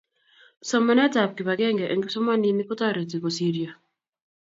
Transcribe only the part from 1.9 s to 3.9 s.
kipsomaninik kotareti kosiryo